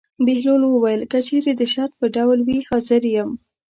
[0.25, 3.29] بهلول وویل: که چېرې د شرط په ډول وي حاضر یم.